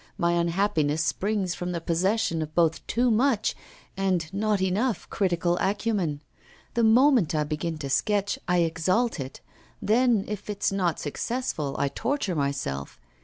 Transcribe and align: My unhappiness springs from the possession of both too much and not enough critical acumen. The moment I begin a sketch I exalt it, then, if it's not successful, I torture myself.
My 0.17 0.31
unhappiness 0.31 1.03
springs 1.03 1.53
from 1.53 1.73
the 1.73 1.79
possession 1.79 2.41
of 2.41 2.55
both 2.55 2.83
too 2.87 3.11
much 3.11 3.53
and 3.95 4.33
not 4.33 4.59
enough 4.59 5.07
critical 5.11 5.57
acumen. 5.61 6.23
The 6.73 6.83
moment 6.83 7.35
I 7.35 7.43
begin 7.43 7.77
a 7.83 7.87
sketch 7.91 8.39
I 8.47 8.61
exalt 8.61 9.19
it, 9.19 9.41
then, 9.79 10.25
if 10.27 10.49
it's 10.49 10.71
not 10.71 10.99
successful, 10.99 11.75
I 11.77 11.87
torture 11.87 12.33
myself. 12.35 12.99